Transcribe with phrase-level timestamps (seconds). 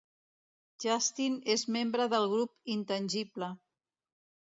[0.85, 3.51] Justin és membre del grup Intangible.